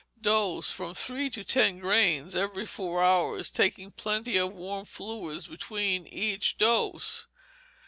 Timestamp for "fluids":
4.85-5.45